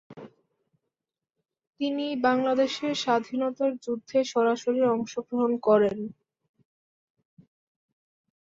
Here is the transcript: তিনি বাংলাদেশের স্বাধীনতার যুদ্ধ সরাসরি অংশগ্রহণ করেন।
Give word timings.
তিনি 1.79 2.05
বাংলাদেশের 2.23 2.93
স্বাধীনতার 3.03 3.71
যুদ্ধ 3.77 4.11
সরাসরি 4.25 4.81
অংশগ্রহণ 4.89 5.51
করেন। 5.67 5.97